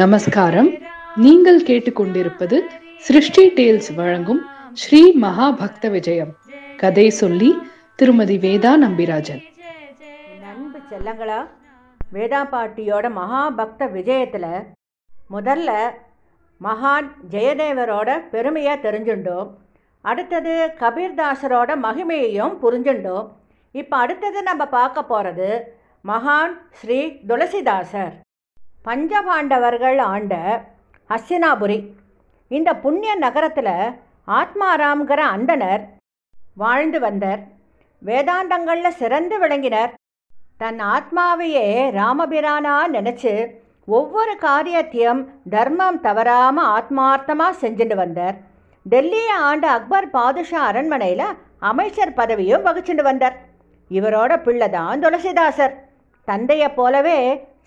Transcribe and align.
நமஸ்காரம். 0.00 0.68
நீங்கள் 1.24 1.58
கேட்டுக்கொண்டிருப்பது 1.66 2.56
சிருஷ்டி 3.06 3.42
டேல்ஸ் 3.58 3.90
வழங்கும் 3.98 4.40
ஸ்ரீ 4.80 5.00
மகா 5.24 5.46
பக்த 5.60 5.88
விஜயம். 5.96 6.32
கதை 6.80 7.04
சொல்லி 7.18 7.50
திருமதி 8.00 8.36
வேதா 8.46 8.72
நம்பிராஜன். 8.84 9.42
அன்பு 10.50 10.80
செல்லங்களா 10.90 11.38
வேதா 12.16 12.40
பாட்டியோட 12.54 13.04
மகாபக்த 13.20 13.88
விஜயத்தில் 13.96 14.48
முதல்ல 15.36 15.70
மகான் 16.60 17.08
ஜெயதேவரோட 17.36 18.18
பெருமையை 18.34 18.74
தெரிஞ்சுட்டோம் 18.88 19.48
அடுத்தது 20.04 20.56
கபீர்தாசரோட 20.82 21.70
மகிமையையும் 21.86 22.58
புரிஞ்சுட்டோம் 22.64 23.30
இப்போ 23.74 23.96
அடுத்தது 24.04 24.42
நம்ம 24.50 24.62
பார்க்க 24.76 25.10
போகிறது 25.14 25.50
மகான் 26.04 26.54
ஸ்ரீ 26.80 27.00
துளசிதாசர். 27.30 28.14
பஞ்சபாண்டவர்கள் 28.84 29.98
ஆண்ட 30.12 30.34
ஹஸ்தினாபுரி 31.10 31.78
இந்த 32.50 32.70
புண்ணிய 32.84 33.12
நகரத்தில் 33.16 33.76
ஆத்மாராம்கிற 34.38 35.20
அந்தனர் 35.34 35.82
வாழ்ந்து 36.54 36.98
வந்தார். 37.00 37.40
வேதாந்தங்களில் 38.02 38.98
சிறந்து 39.00 39.36
விளங்கினர். 39.42 39.92
தன் 40.62 40.80
ஆத்மாவையே 40.94 41.68
ராமபிரானா 41.98 42.74
நினச்சி 42.96 43.32
ஒவ்வொரு 43.88 44.34
காரியத்தையும் 44.36 45.22
தர்மம் 45.50 45.98
தவறாமல் 46.00 46.68
ஆத்மார்த்தமாக 46.76 47.58
செஞ்சுட்டு 47.62 47.96
வந்தார். 48.02 48.36
டெல்லியை 48.86 49.38
ஆண்ட 49.48 49.66
அக்பர் 49.70 50.08
பாதுஷா 50.10 50.60
அரண்மனையில் 50.68 51.26
அமைச்சர் 51.70 52.16
பதவியும் 52.16 52.66
வகிச்சுட்டு 52.68 53.02
வந்தார். 53.02 53.36
இவரோட 53.90 54.32
பிள்ளை 54.42 54.68
தான் 54.70 55.02
துளசிதாசர். 55.02 55.74
தந்தையை 56.28 56.68
போலவே 56.68 57.18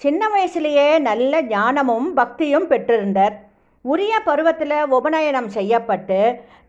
சின்ன 0.01 0.23
வயசுலேயே 0.33 0.87
நல்ல 0.99 1.41
ஞானமும் 1.41 2.07
பக்தியும் 2.13 2.67
பெற்றிருந்தார். 2.71 3.35
உரிய 3.85 4.13
பருவத்தில் 4.27 4.75
உபநயனம் 4.97 5.47
செய்யப்பட்டு 5.47 6.19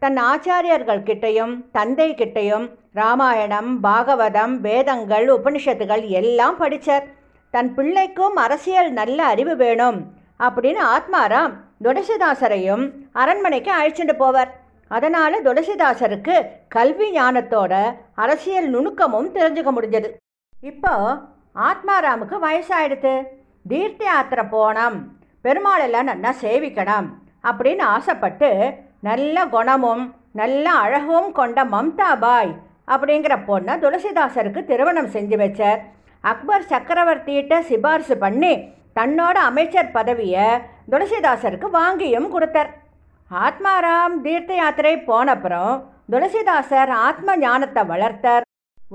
தன் 0.03 0.19
ஆச்சாரியர்கள் 0.31 1.03
கிட்டையும் 1.09 1.53
தந்தை 1.73 2.09
கிட்டையும் 2.15 2.67
ராமாயணம் 2.95 3.71
பாகவதம் 3.83 4.55
வேதங்கள் 4.67 5.27
உபனிஷத்துகள் 5.37 6.05
எல்லாம் 6.21 6.57
படித்தார் 6.57 7.07
தன் 7.55 7.71
பிள்ளைக்கும் 7.75 8.37
அரசியல் 8.45 8.91
நல்ல 8.93 9.19
அறிவு 9.25 9.57
வேணும் 9.57 9.99
அப்படின்னு 10.41 10.83
ஆத்மாராம் 10.95 11.55
துளசிதாசரையும் 11.85 12.85
அரண்மனைக்கு 13.13 13.71
அழைச்சிட்டு 13.79 14.15
போவார். 14.23 14.53
அதனால் 14.91 15.43
துளசிதாசருக்கு 15.47 16.37
கல்வி 16.69 17.09
ஞானத்தோட 17.17 17.73
அரசியல் 18.15 18.69
நுணுக்கமும் 18.75 19.33
தெரிஞ்சுக்க 19.35 19.73
முடிஞ்சது. 19.79 20.09
இப்போ 20.55 20.95
ஆத்மாராமுக்கு 21.67 22.37
வயசாயிடுத்து. 22.47 23.15
தீர்த்த 23.71 24.03
யாத்திரை 24.05 24.45
போனோம் 24.55 24.97
பெருமாளெல்லாம் 25.45 26.09
நல்லா 26.11 26.31
சேவிக்கணும் 26.43 27.09
அப்படின்னு 27.49 27.85
ஆசைப்பட்டு 27.95 28.51
நல்ல 29.09 29.47
குணமும் 29.55 30.03
நல்ல 30.41 30.67
அழகும் 30.85 31.29
கொண்ட 31.39 31.59
மம்தா 31.75 32.09
பாய் 32.25 32.53
அப்படிங்கிற 32.95 33.35
பொண்ணை 33.49 33.75
துளசிதாசருக்கு 33.85 34.61
திருமணம் 34.71 35.13
செஞ்சு 35.15 35.37
வச்சார். 35.43 35.81
அக்பர் 36.25 36.69
சக்கரவர்த்திகிட்ட 36.73 37.55
சிபாரிசு 37.71 38.17
பண்ணி 38.25 38.53
தன்னோட 38.99 39.37
அமைச்சர் 39.51 39.95
பதவியை 39.97 40.47
துளசிதாசருக்கு 40.93 41.69
வாங்கியும் 41.81 42.29
கொடுத்தார். 42.35 42.71
ஆத்மாராம் 43.31 44.15
தீர்த்த 44.27 44.53
யாத்திரை 44.55 44.95
போனப்புறம் 45.11 45.75
துளசிதாசர் 46.13 46.93
ஆத்ம 47.07 47.37
ஞானத்தை 47.37 47.85
வளர்த்தார். 47.93 48.47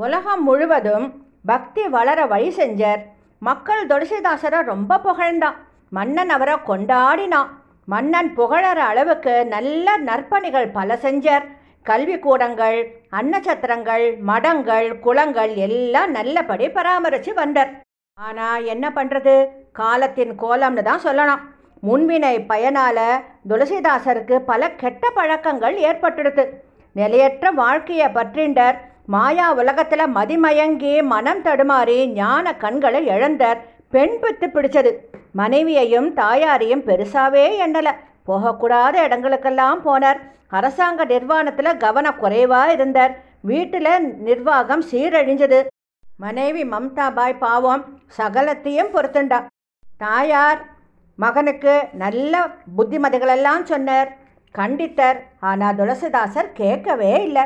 உலகம் 0.03 0.43
முழுவதும் 0.43 1.05
பக்தி 1.45 1.83
வளர 1.95 2.19
வழி 2.33 2.49
செஞ்சார். 2.57 3.01
மக்கள் 3.47 3.81
துளசிதாசரை 3.89 4.59
ரொம்ப 4.71 4.99
புகழ்ந்தான் 5.05 5.57
மன்னன் 5.97 6.31
அவரை 6.35 6.55
கொண்டாடினான் 6.69 7.49
மன்னன் 7.93 8.29
புகழற 8.37 8.79
அளவுக்கு 8.91 9.33
நல்ல 9.55 9.95
நற்பணிகள் 10.09 10.69
பல 10.77 10.95
செஞ்சார். 11.05 11.45
கல்வி 11.89 12.15
கூடங்கள் 12.25 12.77
அன்னச்சத்திரங்கள் 13.19 14.05
மடங்கள் 14.29 14.87
குளங்கள் 15.05 15.53
எல்லாம் 15.65 16.11
நல்லபடி 16.17 16.67
பராமரித்து 16.77 17.33
வந்தார். 17.41 17.73
ஆனால் 18.17 18.63
என்ன 18.73 18.85
பண்ணுறது 18.97 19.35
காலத்தின் 19.81 20.33
கோலம்னு 20.43 20.87
தான் 20.89 21.05
சொல்லணும். 21.07 21.43
முன்வினை 21.87 22.35
பயனால 22.51 22.97
துளசிதாசருக்கு 23.49 24.35
பல 24.51 24.71
கெட்ட 24.81 25.09
பழக்கங்கள் 25.17 25.77
ஏற்பட்டுடுது 25.89 26.45
நிலையற்ற 26.95 27.51
வாழ்க்கையை 27.61 28.07
பற்றிண்டர். 28.17 28.77
மாயா 29.07 29.53
உலகத்தில் 29.53 30.13
மதிமயங்கி 30.15 31.03
மனம் 31.03 31.41
தடுமாறி 31.43 32.07
ஞான 32.13 32.55
கண்களை 32.55 33.07
இழந்தார் 33.07 33.59
பெண் 33.89 34.15
பித்து 34.21 34.47
பிடிச்சது. 34.53 34.91
மனைவியையும் 35.31 36.13
தாயாரையும் 36.13 36.83
பெருசாவே 36.87 37.45
எண்ணலை. 37.65 37.93
போகக்கூடாத 38.27 38.95
இடங்களுக்கெல்லாம் 39.07 39.81
போனார். 39.87 40.19
அரசாங்க 40.49 41.05
நிர்வாணத்தில் 41.05 41.77
கவனம் 41.77 42.19
குறைவாக 42.19 42.71
இருந்தார். 42.71 43.13
வீட்டில் 43.41 44.13
நிர்வாகம் 44.17 44.83
சீரழிஞ்சது. 44.91 45.59
மனைவி 46.17 46.63
மம்தா 46.63 47.13
பாய் 47.13 47.37
பாவம் 47.37 47.83
சகலத்தையும் 48.17 48.93
பொறுத்துண்டா. 48.95 49.39
தாயார் 49.97 50.61
மகனுக்கு 51.15 51.73
நல்ல 51.93 52.47
புத்திமதிகளெல்லாம் 52.77 53.63
சொன்னார். 53.63 54.17
கண்டித்தார். 54.55 55.19
ஆனால் 55.39 55.75
துளசிதாசர் 55.75 56.51
கேட்கவே 56.53 57.23
இல்லை. 57.23 57.45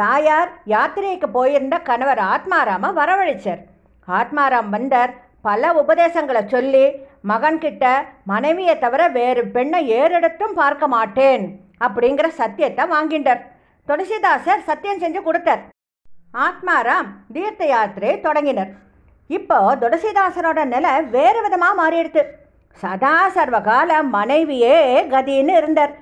தாயார் 0.00 0.50
யாத்திரைக்கு 0.72 1.28
போயிருந்த 1.36 1.76
கணவர் 1.88 2.20
ஆத்மாராம 2.32 2.92
வரவழைச்சார். 2.98 3.62
ஆத்மாராம் 4.08 4.68
வந்தார். 4.74 5.12
பல 5.46 5.72
உபதேசங்களை 5.80 6.42
சொல்லி 6.54 6.84
மகன்கிட்ட 7.30 7.84
மனைவியை 8.30 8.74
தவிர 8.84 9.02
வேறு 9.16 9.42
பெண்ணை 9.56 9.80
ஏறெடுத்தும் 9.98 10.54
பார்க்க 10.60 10.84
மாட்டேன் 10.94 11.44
அப்படிங்கிற 11.86 12.26
சத்தியத்தை 12.40 12.84
வாங்கிண்டார் 12.94 13.42
துளசிதாசர் 13.88 14.66
சத்தியம் 14.68 15.02
செஞ்சு 15.04 15.20
கொடுத்தார். 15.22 15.62
ஆத்மாராம் 16.46 17.08
தீர்த்த 17.34 17.62
யாத்திரை 17.72 18.12
தொடங்கினர். 18.26 18.70
இப்போ 19.30 19.58
துளசிதாசரோட 19.82 20.60
நிலை 20.74 20.92
வேறு 21.16 21.42
விதமாக 21.42 21.78
மாறிடுது 21.80 22.22
சதா 22.82 23.16
சர்வகால 23.36 23.90
மனைவியே 24.16 24.78
கதின்னு 25.12 25.54
இருந்தார். 25.60 25.92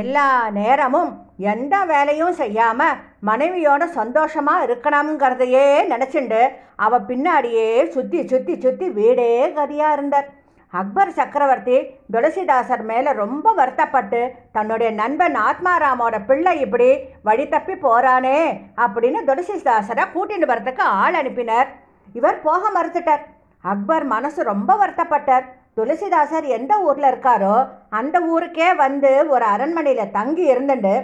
எல்லா 0.00 0.28
நேரமும் 0.60 1.10
எந்த 1.52 1.74
வேலையும் 1.90 2.34
செய்யாமல் 2.40 2.98
மனைவியோட 3.22 3.84
சந்தோஷமாக 3.98 4.66
இருக்கணுங்கிறதையே 4.66 5.64
நினச்சிண்டு 5.92 6.40
அவள் 6.84 7.06
பின்னாடியே 7.10 7.68
சுற்றி 7.94 8.20
சுற்றி 8.32 8.54
சுற்றி 8.64 8.86
வீடே 8.98 9.30
கதியாக 9.56 9.96
இருந்தார். 9.96 10.28
அக்பர் 10.72 11.12
சக்கரவர்த்தி 11.18 11.76
துளசிதாசர் 12.14 12.84
மேலே 12.90 13.10
ரொம்ப 13.20 13.52
வருத்தப்பட்டு 13.58 14.20
தன்னுடைய 14.56 14.88
நண்பன் 15.00 15.36
ஆத்மாராமோட 15.48 16.16
பிள்ளை 16.28 16.52
இப்படி 16.64 16.88
வழி 17.28 17.46
தப்பி 17.54 17.74
போகிறானே 17.84 18.38
அப்படின்னு 18.84 19.20
துளசிதாசரை 19.28 20.04
கூட்டிட்டு 20.14 20.50
வரத்துக்கு 20.52 20.84
ஆள் 21.02 21.18
அனுப்பினர். 21.20 21.68
இவர் 22.14 22.38
போக 22.46 22.62
மறுத்துட்டார். 22.76 23.24
அக்பர் 23.64 24.06
மனசு 24.14 24.40
ரொம்ப 24.52 24.70
வருத்தப்பட்டார். 24.82 25.46
துளசிதாசர் 25.76 26.46
எந்த 26.58 26.72
ஊரில் 26.86 27.10
இருக்காரோ 27.10 27.56
அந்த 27.98 28.16
ஊருக்கே 28.32 28.68
வந்து 28.84 29.10
ஒரு 29.34 29.44
அரண்மனையில் 29.54 30.14
தங்கி 30.16 30.44
இருந்துட்டு 30.54 30.94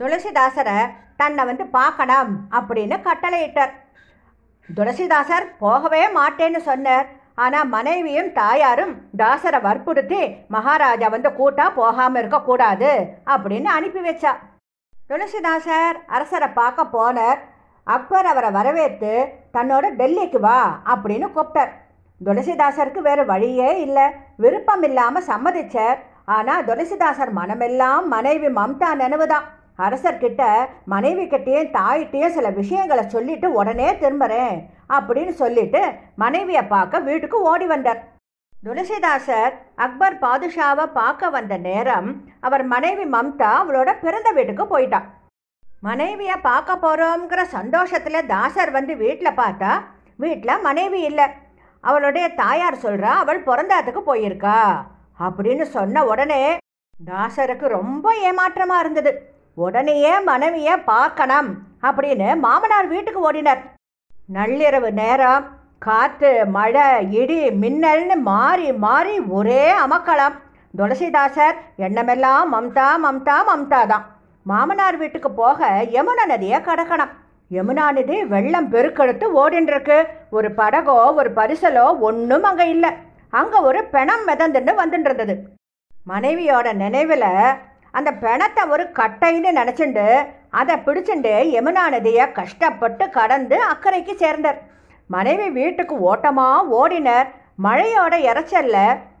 துளசிதாசரை 0.00 0.78
தன்னை 1.20 1.42
வந்து 1.50 1.64
பார்க்கணும் 1.78 2.32
அப்படின்னு 2.58 2.96
கட்டளையிட்டார். 3.06 3.72
துளசிதாசர் 4.68 5.46
போகவே 5.62 6.02
மாட்டேன்னு 6.18 6.60
சொன்னார். 6.70 7.06
ஆனால் 7.44 7.70
மனைவியும் 7.74 8.30
தாயாரும் 8.38 8.92
தாசரை 9.20 9.58
வற்புறுத்தி 9.66 10.22
மகாராஜா 10.54 11.08
வந்து 11.14 11.30
கூட்டா 11.38 11.66
போகாமல் 11.80 12.20
இருக்கக்கூடாது 12.22 12.90
அப்படின்னு 13.34 13.70
அனுப்பி 13.76 14.00
வச்சா. 14.06 14.32
துளசிதாசர் 15.10 15.98
அரசரை 16.16 16.48
பார்க்க 16.60 16.94
போனார். 16.96 17.38
அக்பர் 17.96 18.28
அவரை 18.32 18.50
வரவேற்று 18.56 19.12
தன்னோட 19.56 19.84
டெல்லிக்கு 20.00 20.40
வா 20.46 20.58
அப்படின்னு 20.94 21.28
கூப்பிட்டார். 21.36 21.72
துளசிதாசருக்கு 22.20 23.02
வேறு 23.08 23.24
வழியே 23.32 23.70
இல்லை. 23.86 24.06
விருப்பம் 24.44 24.84
இல்லாமல் 24.88 25.28
சம்மதிச்சார். 25.30 25.98
ஆனால் 26.36 26.66
துளசிதாசர் 26.68 27.32
மனமெல்லாம் 27.38 28.06
மனைவி 28.14 28.50
மம்தா 28.58 28.90
நினைவுதான். 29.02 29.46
அரசர்கிட்ட 29.86 30.42
மனைவி 30.92 31.24
கிட்டேயும் 31.32 31.72
தாயிட்டையும் 31.76 32.34
சில 32.36 32.48
விஷயங்களை 32.60 33.04
சொல்லிட்டு 33.14 33.48
உடனே 33.60 33.88
திரும்புகிறேன் 34.02 34.56
அப்படின்னு 34.96 35.34
சொல்லிட்டு 35.42 35.82
மனைவியை 36.22 36.62
பார்க்க 36.74 37.06
வீட்டுக்கு 37.08 37.40
ஓடி 37.50 37.66
வந்தார். 37.72 38.00
துளசிதாசர் 38.64 39.52
அக்பர் 39.84 40.16
பாதுஷாவை 40.24 40.86
பார்க்க 40.98 41.30
வந்த 41.36 41.56
நேரம் 41.66 42.08
அவர் 42.46 42.64
மனைவி 42.72 43.04
மம்தா 43.14 43.50
அவளோட 43.60 43.90
பிறந்த 44.00 44.28
வீட்டுக்கு 44.38 44.64
போயிட்டான் 44.72 45.06
மனைவியை 45.88 46.36
பார்க்க 46.48 46.82
போகிறோங்கிற 46.84 47.40
சந்தோஷத்தில் 47.56 48.28
தாசர் 48.32 48.70
வந்து 48.78 48.92
வீட்டில் 49.04 49.38
பார்த்தா 49.40 49.72
வீட்டில் 50.22 50.64
மனைவி 50.68 51.00
இல்லை. 51.10 51.26
அவளுடைய 51.84 52.26
தாயார் 52.40 52.82
சொல்கிறா 52.84 53.10
அவள் 53.22 53.40
பிறந்தாத்துக்கு 53.48 54.00
போயிருக்கா. 54.06 54.56
அப்படின்னு 55.26 55.64
சொன்ன 55.76 56.04
உடனே 56.04 56.42
தாசருக்கு 56.94 57.66
ரொம்ப 57.78 58.14
ஏமாற்றமாக 58.28 58.82
இருந்தது. 58.84 59.12
உடனேயே 59.64 60.12
மனைவியை 60.28 60.74
பார்க்கணும் 60.90 61.48
அப்படின்னு 61.88 62.28
மாமனார் 62.44 62.88
வீட்டுக்கு 62.92 63.20
ஓடினர். 63.28 63.62
நள்ளிரவு 64.36 64.90
நேரம் 64.98 65.46
காற்று 65.86 66.30
மழை 66.56 66.86
இடி 67.20 67.38
மின்னல்னு 67.62 68.16
மாறி 68.30 68.68
மாறி 68.84 69.14
ஒரே 69.38 69.62
அமக்களம் 69.84 70.36
துளசிதாசர் 70.78 71.56
எண்ணமெல்லாம் 71.86 72.48
மம்தா 72.54 72.88
மம்தா 73.04 73.36
மம்தா 73.50 73.80
தான். 73.92 74.04
மாமனார் 74.46 74.98
வீட்டுக்கு 75.02 75.30
போக 75.40 75.68
யமுனா 75.96 76.24
நதியை 76.32 76.58
கடக்கணும். 76.68 77.12
யமுனா 77.50 77.86
நதி 77.96 78.16
வெள்ளம் 78.32 78.70
பெருக்கெடுத்து 78.74 79.26
ஓடின்றிருக்கு. 79.42 79.98
ஒரு 80.36 80.48
படகோ 80.60 80.98
ஒரு 81.20 81.30
பரிசலோ 81.38 81.86
ஒன்றும் 82.08 82.46
அங்கே 82.50 82.66
இல்லை. 82.74 82.90
அங்கே 83.40 83.58
ஒரு 83.68 83.80
பிணம் 83.94 84.26
மிதந்துன்னு 84.28 84.74
வந்துட்டு 84.82 85.08
இருந்தது 85.10 85.34
மனைவியோட 86.12 86.68
நினைவில் 86.82 87.30
அந்த 87.96 88.10
பிணத்தை 88.22 88.62
ஒரு 88.74 88.84
கட்டைன்னு 88.98 89.50
நினச்சிண்டு 89.60 90.06
அதை 90.60 90.74
பிடிச்சிண்டு 90.86 91.32
யமுனா 91.54 91.84
நதியை 91.94 92.24
கஷ்டப்பட்டு 92.38 93.04
கடந்து 93.16 93.56
அக்கறைக்கு 93.72 94.14
சேர்ந்தார். 94.22 94.58
மனைவி 95.14 95.46
வீட்டுக்கு 95.58 95.94
ஓட்டமாக 96.10 96.68
ஓடினர். 96.80 97.28
மழையோட 97.66 98.14
இறைச்சல்ல 98.30 98.78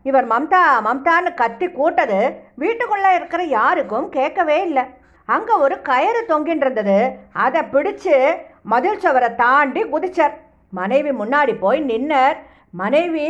இவர் 0.08 0.26
மம்தா 0.32 0.60
மம்தான்னு 0.86 1.30
கத்தி 1.40 1.66
கூட்டது 1.78 2.18
வீட்டுக்குள்ளே 2.62 3.10
இருக்கிற 3.18 3.42
யாருக்கும் 3.56 4.06
கேட்கவே 4.16 4.58
இல்லை. 4.68 4.84
அங்கே 5.28 5.54
ஒரு 5.64 5.76
கயிறு 5.88 6.20
தொங்கின்னு 6.28 6.64
இருந்தது 6.66 6.98
அதை 7.44 7.62
பிடிச்சு 7.72 8.16
மதில் 8.72 9.02
சுவரை 9.04 9.30
தாண்டி 9.42 9.82
குதிச்சார். 9.94 10.36
மனைவி 10.78 11.10
முன்னாடி 11.20 11.52
போய் 11.64 11.80
நின்னர். 11.90 12.36
மனைவி 12.82 13.28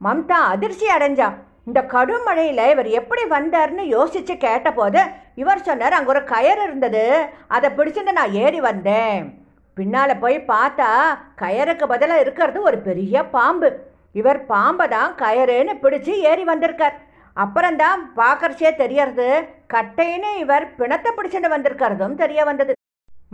மம்தா 0.00 0.38
அதிர்ச்சி 0.54 0.86
அடைஞ்சா. 0.96 1.28
இந்த 1.66 1.80
கடும் 1.92 2.26
மழையில் 2.26 2.62
இவர் 2.72 2.88
எப்படி 2.98 3.22
வந்தார்னு 3.30 3.84
யோசித்து 3.94 4.34
கேட்டபோது 4.44 5.00
இவர் 5.42 5.64
சொன்னார் 5.68 5.96
அங்கே 5.96 6.12
ஒரு 6.14 6.22
கயிறு 6.32 6.60
இருந்தது. 6.66 7.02
அதை 7.56 7.68
பிடிச்சிட்டு 7.78 8.12
நான் 8.18 8.36
ஏறி 8.44 8.60
வந்தேன். 8.66 9.24
பின்னால் 9.76 10.20
போய் 10.22 10.36
பார்த்தா 10.52 10.90
கயருக்கு 11.42 11.86
பதிலாக 11.92 12.22
இருக்கிறது 12.24 12.58
ஒரு 12.68 12.78
பெரிய 12.88 13.24
பாம்பு. 13.34 13.70
இவர் 14.20 14.40
பாம்பை 14.52 14.86
தான் 14.96 15.10
கயறுன்னு 15.22 15.74
பிடிச்சி 15.82 16.12
ஏறி 16.30 16.44
வந்திருக்கார். 16.52 16.96
அப்புறம்தான் 17.36 18.00
பார்க்கறச்சே 18.20 18.70
தெரியறது 18.82 19.28
கட்டைன்னு 19.74 20.30
இவர் 20.44 20.66
பிணத்தை 20.78 21.10
பிடிச்சிட்டு 21.16 21.50
வந்திருக்கிறதும் 21.54 22.18
தெரிய 22.22 22.40
வந்தது. 22.50 22.72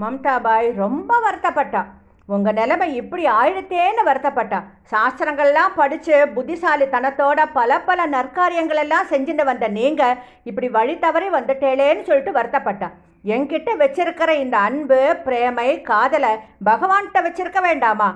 மம்தா 0.02 0.34
பாய் 0.46 0.68
ரொம்ப 0.84 1.12
வருத்தப்பட்டா 1.26 1.82
உங்கள் 2.26 2.56
நிலைமை 2.58 2.94
இப்படி 2.94 3.26
ஆயிடுத்தேன்னு 3.26 4.02
வருத்தப்பட்டா. 4.06 4.58
சாஸ்திரங்கள்லாம் 4.90 5.74
படித்து 5.74 6.26
புத்திசாலித்தனத்தோட 6.34 7.46
பல 7.52 7.80
பல 7.80 8.06
நற்காரியங்களெல்லாம் 8.06 9.10
செஞ்சுட்டு 9.10 9.44
வந்த 9.44 9.68
நீங்கள் 9.68 10.18
இப்படி 10.44 10.68
வழி 10.68 10.98
தவறி 10.98 11.28
வந்துட்டேளேன்னு 11.28 12.02
சொல்லிட்டு 12.02 12.32
வருத்தப்பட்டா. 12.40 12.88
என்கிட்ட 13.24 13.70
வச்சிருக்கிற 13.82 14.30
இந்த 14.44 14.58
அன்பு 14.58 15.00
பிரேமை 15.24 15.82
காதலை 15.82 16.32
பகவான்கிட்ட 16.64 17.20
வச்சிருக்க 17.26 17.60
வேண்டாமா? 17.62 18.08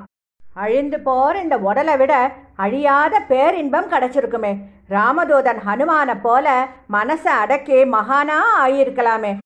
அழிந்து 0.54 1.00
போகிற 1.00 1.40
இந்த 1.40 1.56
உடலை 1.58 1.96
விட 1.96 2.32
அழியாத 2.56 3.20
பேரின்பம் 3.20 3.90
கிடச்சிருக்குமே. 3.90 4.52
ராமதூதன் 4.90 5.60
ஹனுமானை 5.66 6.14
போல 6.22 6.68
மனசை 6.92 7.32
அடக்கி 7.42 7.84
மகானா 7.84 8.38
ஆகியிருக்கலாமே 8.62 9.36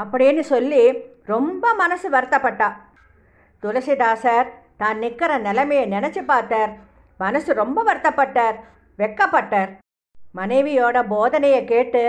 அப்படின்னு 0.00 0.40
சொல்லி 0.40 0.82
ரொம்ப 1.26 1.74
மனசு 1.74 2.10
வருத்தப்பட்டா. 2.10 2.68
துளசிதாசர் 3.62 4.48
தான் 4.80 4.98
நிற்கிற 5.02 5.32
நிலைமையை 5.46 5.84
நினச்சி 5.94 6.22
பார்த்தார். 6.32 6.72
மனசு 7.20 7.50
ரொம்ப 7.62 7.78
வருத்தப்பட்டார் 7.88 8.56
வெக்கப்பட்டார். 8.98 9.70
மனைவியோட 10.38 10.96
போதனையை 11.12 11.60
கேட்டு 11.72 12.04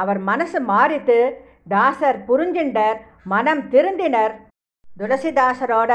அவர் 0.00 0.20
மனசு 0.30 0.58
மாறித்து 0.72 1.18
தாசர் 1.72 2.18
புரிஞ்சின்றர் 2.28 2.98
மனம் 3.32 3.62
திருந்தினர். 3.72 4.34
துளசிதாசரோட 4.84 5.92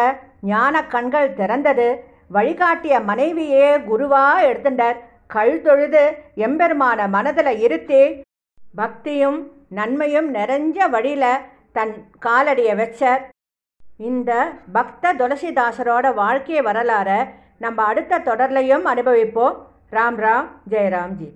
ஞான 0.52 0.84
கண்கள் 0.94 1.36
திறந்தது. 1.40 1.88
வழிகாட்டிய 2.36 2.96
மனைவியே 3.10 3.68
குருவா 3.90 4.26
எடுத்துட்டார் 4.50 4.98
கல் 5.36 5.62
தொழுது 5.66 6.04
எம்பெருமான 6.46 7.00
மனதில் 7.16 7.54
இருத்தி 7.66 8.02
பக்தியும் 8.80 9.40
நன்மையும் 9.78 10.30
நிறைஞ்ச 10.36 10.78
வழியில் 10.94 11.44
தன் 11.76 11.94
காலடியை 12.26 12.74
வச்சார். 12.82 13.22
இந்த 13.98 14.50
பக்த 14.72 15.14
துளசிதாசரோட 15.14 16.14
வாழ்க்கை 16.14 16.62
வரலாறை 16.62 17.30
நம்ம 17.60 17.84
அடுத்த 17.84 18.20
தொடர்லையும் 18.20 18.86
அனுபவிப்போம். 18.94 19.56
ராம் 19.92 20.18
ராம் 20.18 20.48
ஜெயராம்ஜி 20.70 21.30